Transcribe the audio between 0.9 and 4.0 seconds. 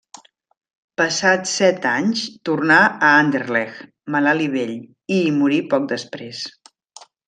Passats set anys, tornà a Anderlecht,